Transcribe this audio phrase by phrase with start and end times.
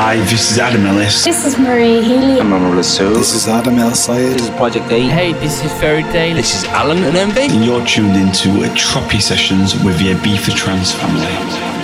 [0.00, 1.24] Hi, this is Adam Ellis.
[1.24, 2.38] This is Marie Healy.
[2.38, 3.12] I'm Amr Lasso.
[3.14, 4.34] This is Adam El Sayed.
[4.34, 5.00] This is Project A.
[5.00, 6.36] Hey, this is Fairy Tale.
[6.36, 7.52] This is Allen and Envy.
[7.52, 11.77] And you're tuned into Tropi Sessions with the Ibiza Trance family.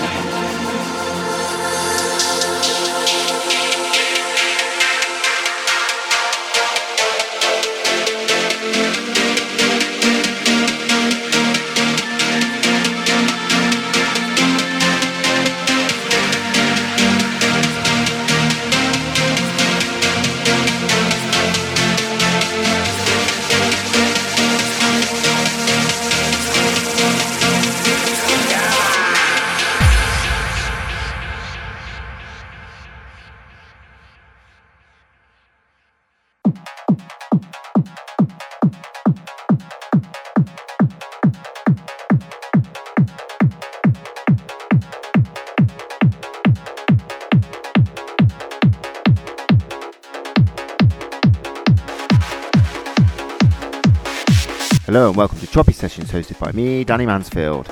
[55.95, 57.71] Sessions hosted by me, Danny Mansfield.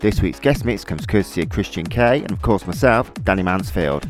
[0.00, 4.04] This week's guest mix comes courtesy of Christian K and of course myself, Danny Mansfield.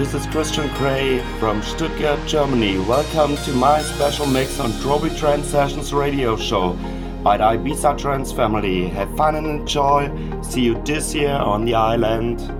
[0.00, 2.78] This is Christian Gray from Stuttgart, Germany.
[2.78, 6.72] Welcome to my special mix on Tropi Trance Sessions radio show
[7.22, 8.88] by the Ibiza Trance family.
[8.88, 10.10] Have fun and enjoy.
[10.40, 12.59] See you this year on the island.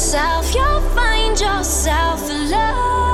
[0.00, 3.09] Yourself, you'll find yourself alone.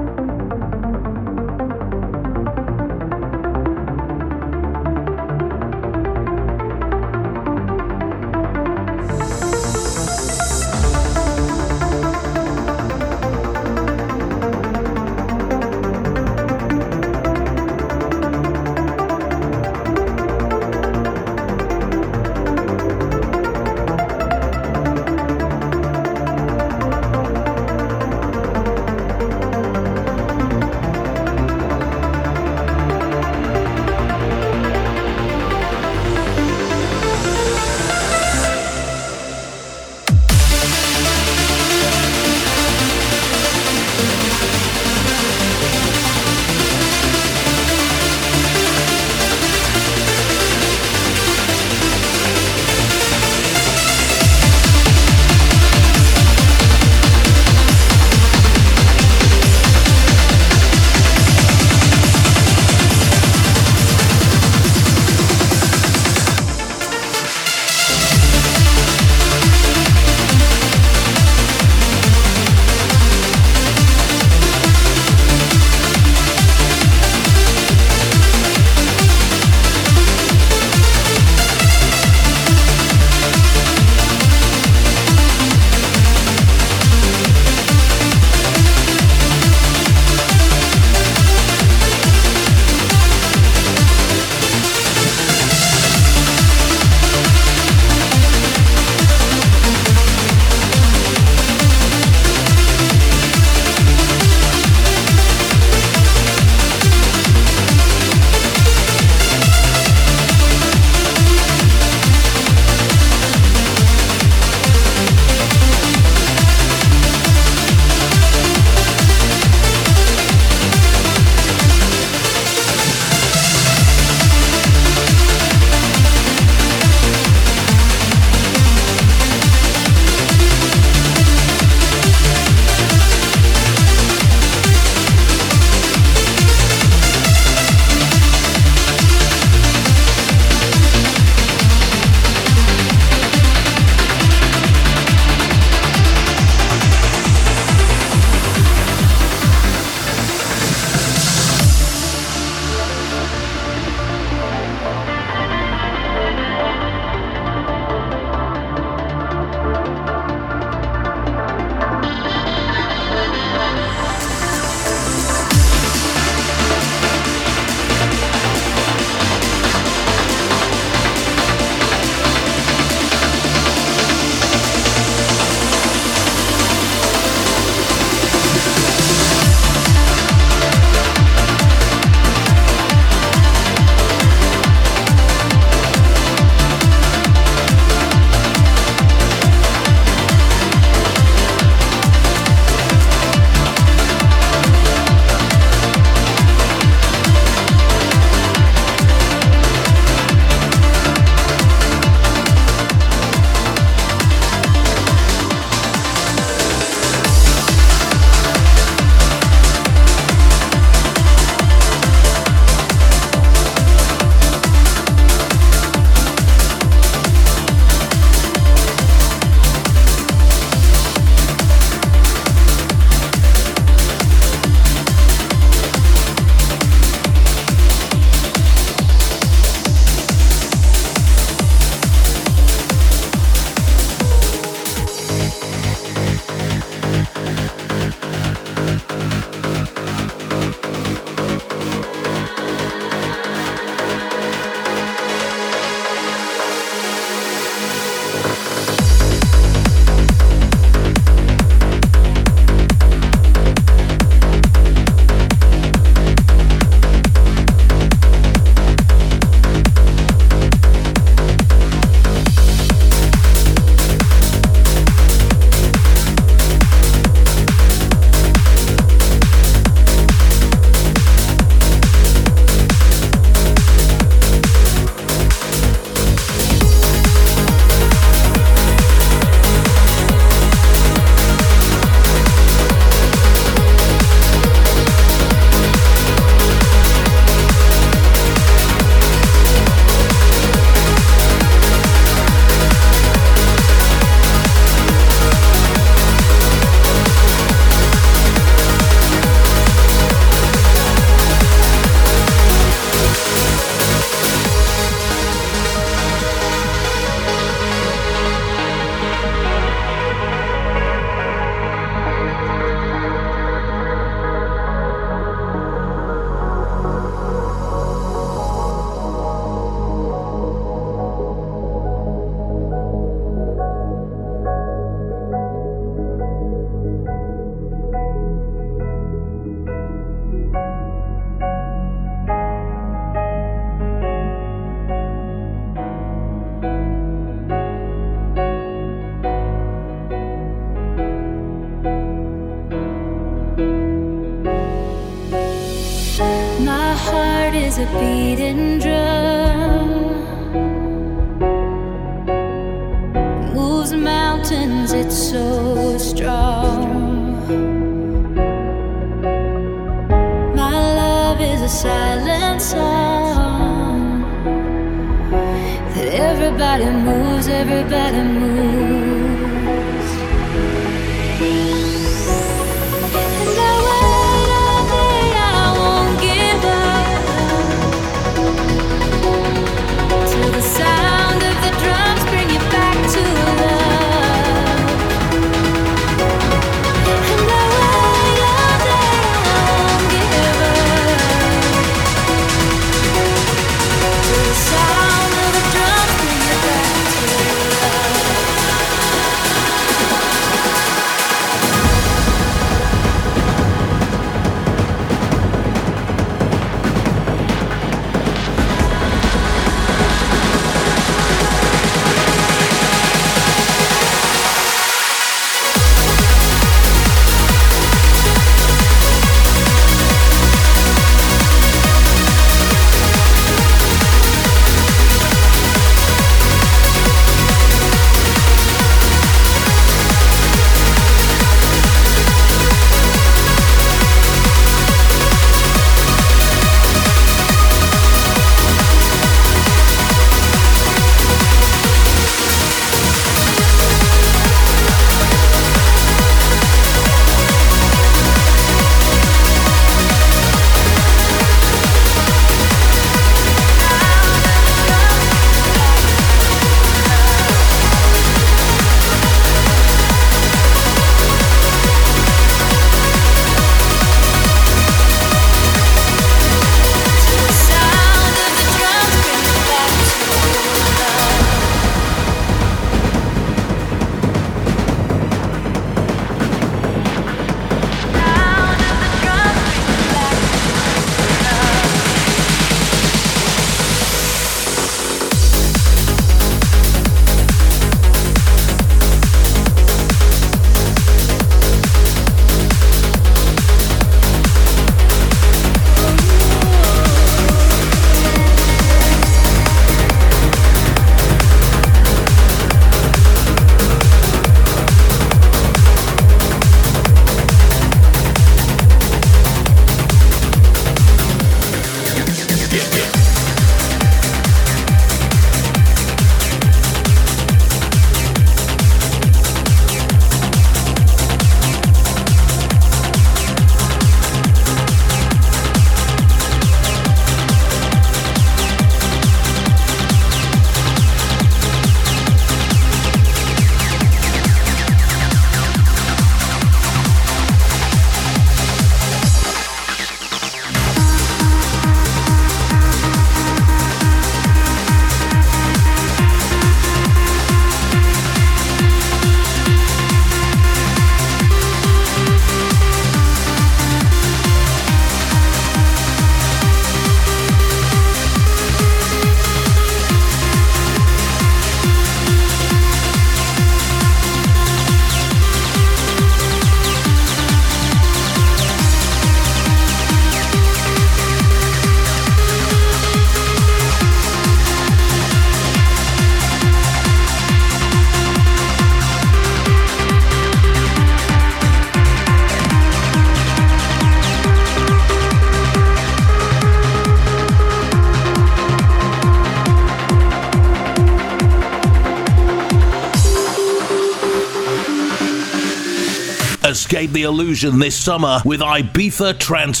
[597.68, 600.00] Illusion this summer with Ibiza Trance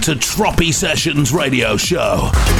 [0.00, 2.59] To Tropi Sessions Radio Show.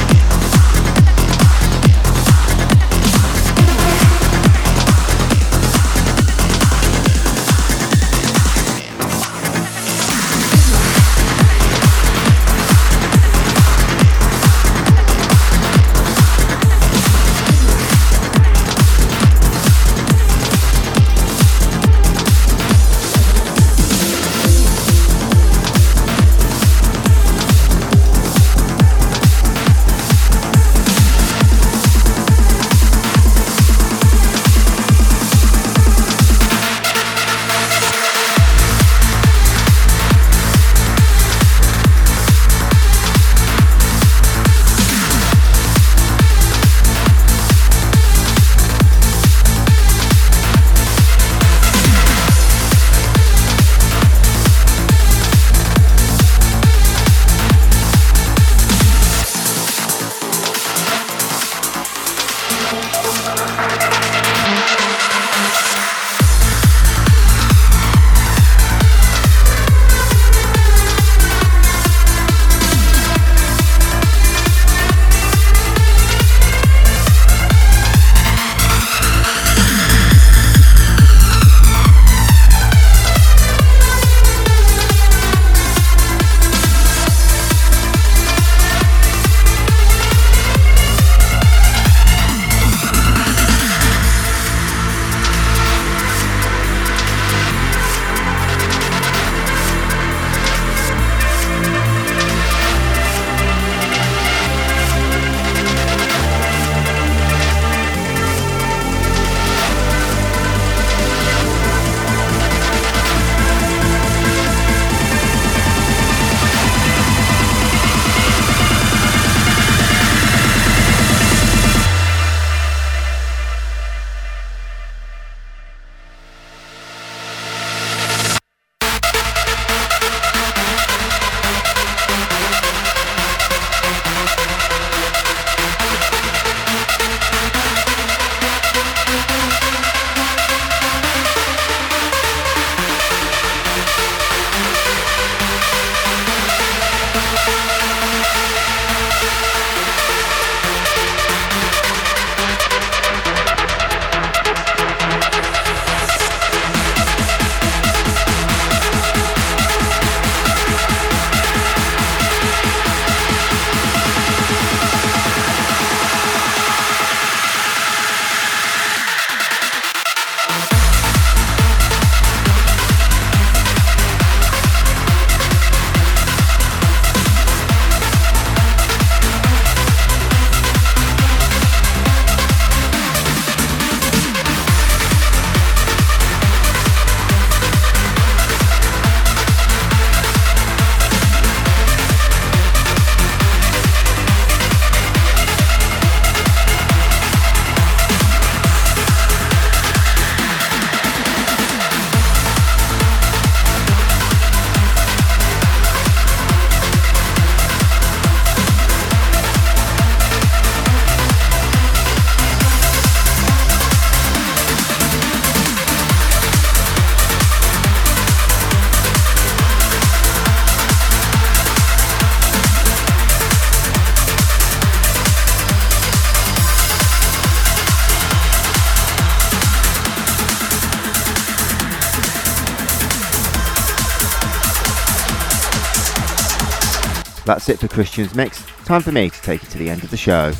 [237.61, 238.65] That's it for Christian's Mix.
[238.85, 240.51] Time for me to take you to the end of the show.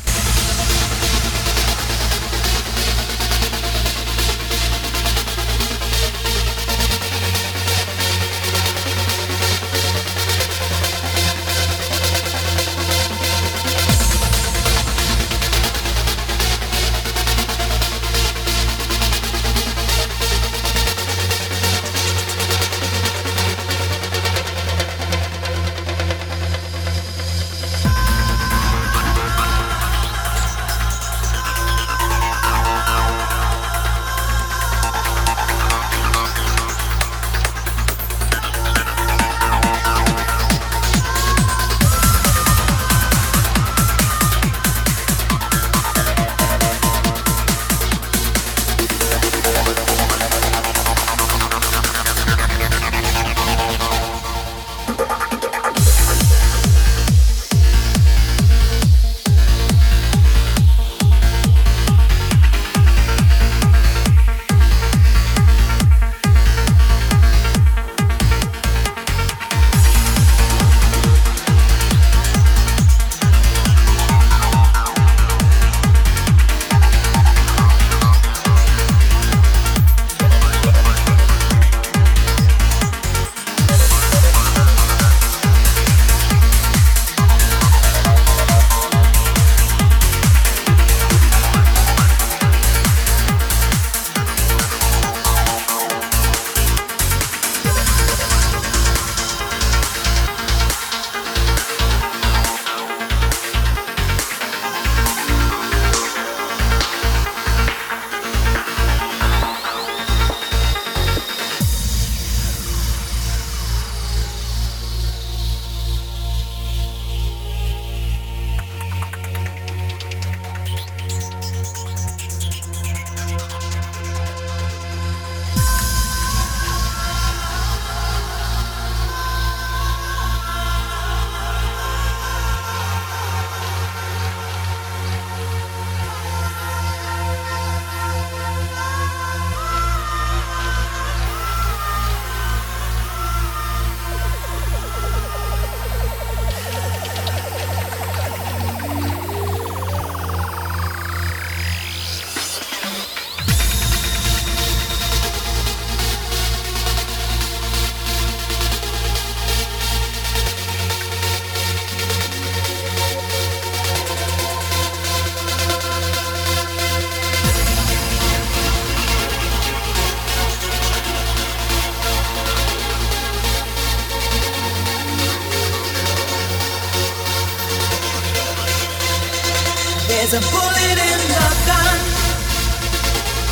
[180.32, 181.98] There's a bullet in the gun.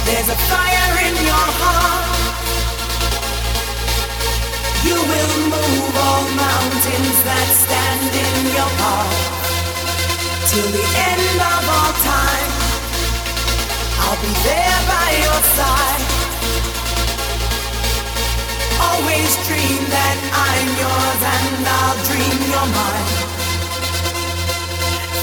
[0.08, 2.08] There's a fire in your heart.
[4.88, 9.12] You will move all mountains that stand in your path.
[10.48, 12.50] Till the end of all time,
[14.00, 16.04] I'll be there by your side.
[18.88, 23.39] Always dream that I'm yours and I'll dream you're mine.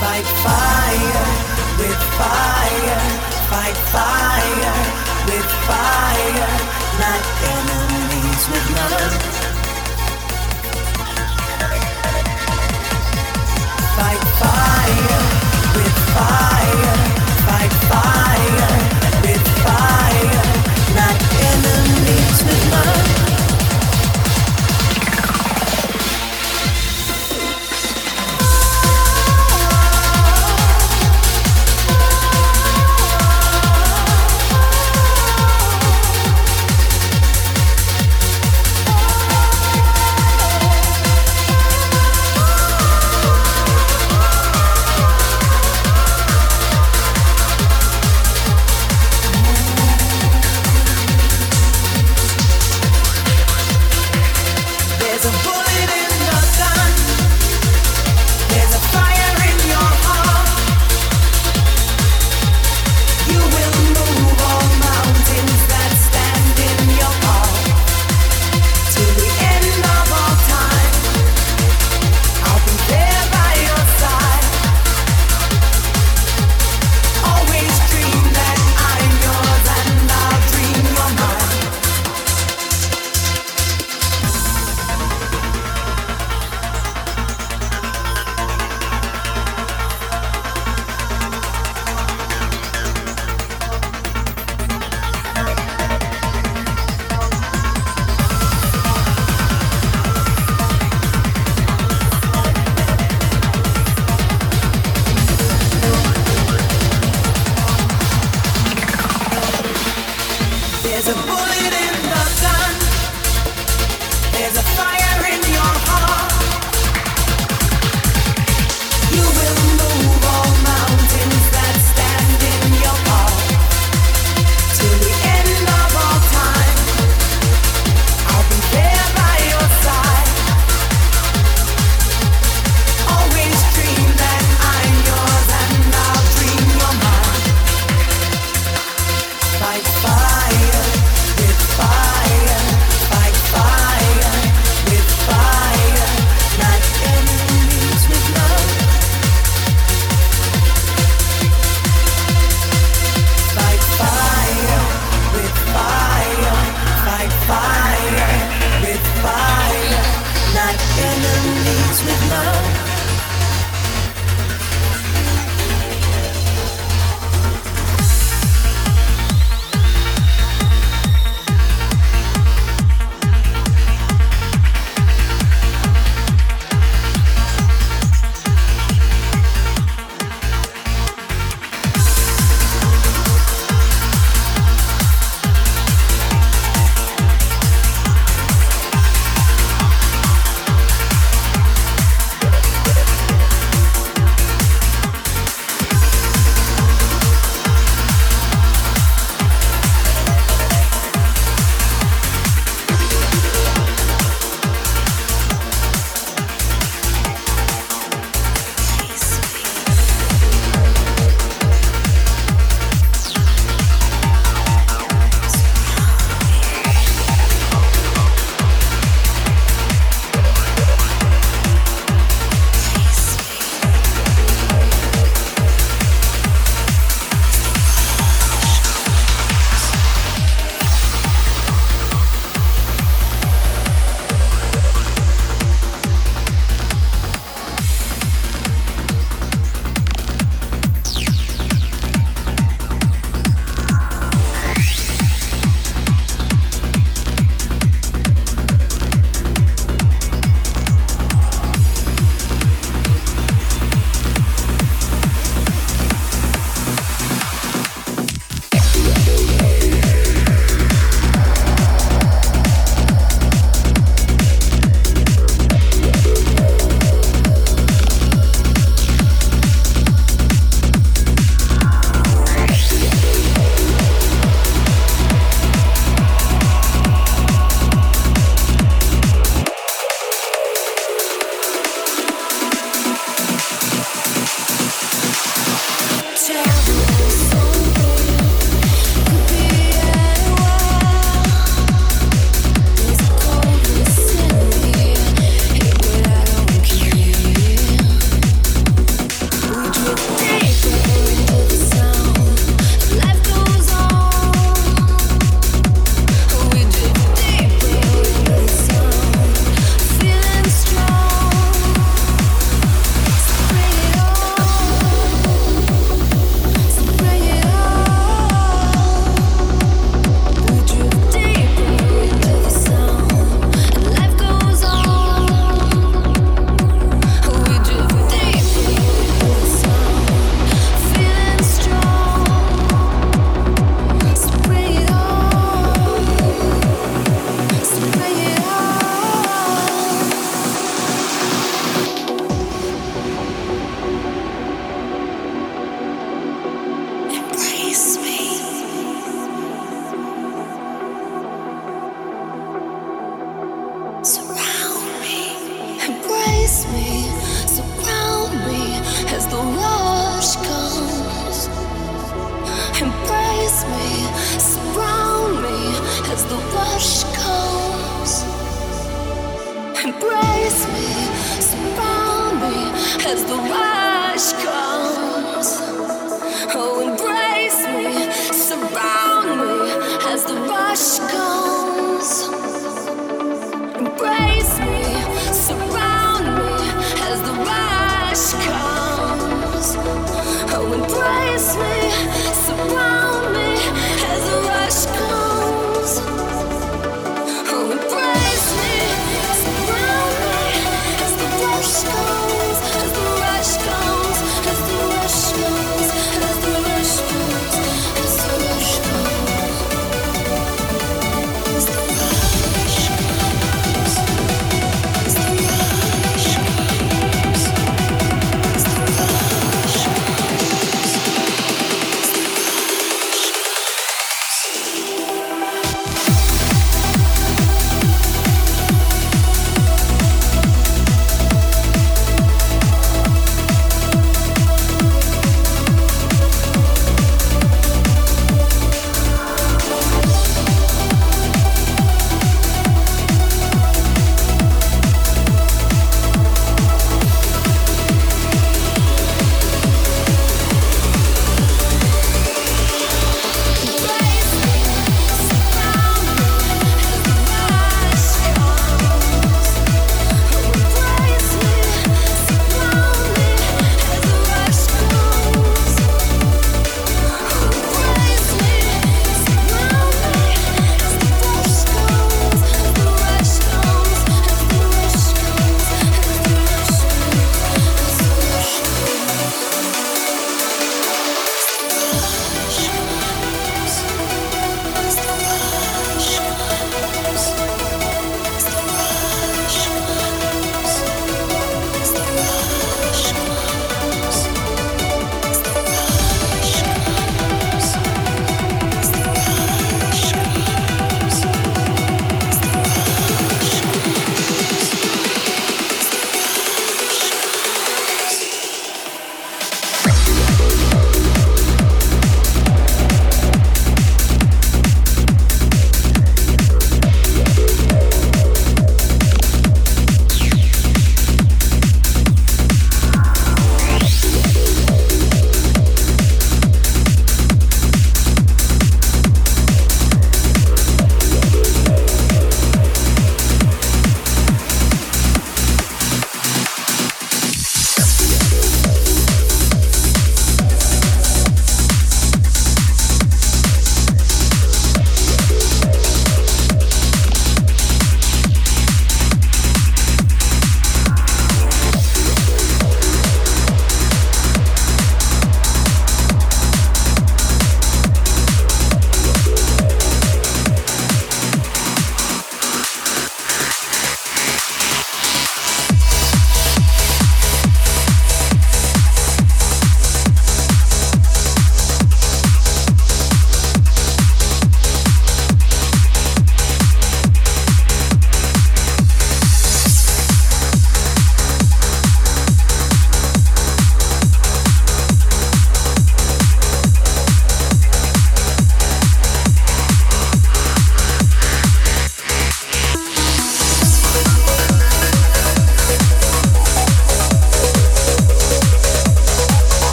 [0.00, 1.26] Fight fire
[1.78, 3.00] with fire,
[3.50, 4.76] fight fire
[5.26, 6.52] with fire,
[7.02, 7.22] not
[7.56, 9.14] enemies with love.
[13.96, 15.20] Fight fire
[15.74, 16.96] with fire,
[17.46, 18.17] fight fire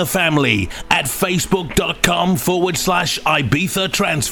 [0.00, 4.28] the family at facebook.com forward slash Ibiza Trance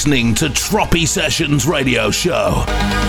[0.00, 2.99] listening to Tropi Sessions Radio Show.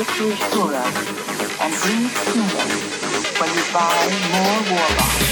[0.00, 0.76] The victory surer
[1.60, 2.64] and bring sooner
[3.38, 5.29] when you buy more war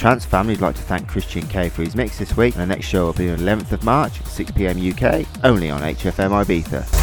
[0.00, 2.74] Trance family would like to thank Christian K for his mix this week, and the
[2.74, 6.99] next show will be on 11th of March, 6pm UK, only on HFM Ibiza.